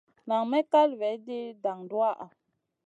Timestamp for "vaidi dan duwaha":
0.99-2.25